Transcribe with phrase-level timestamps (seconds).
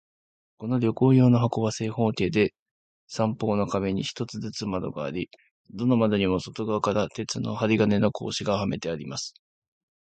[0.57, 2.55] この旅行用の箱は、正方形で、
[3.05, 5.29] 三方の壁に一つずつ窓があり、
[5.75, 9.35] どの窓にも外側から鉄の針金の格子がはめてあります。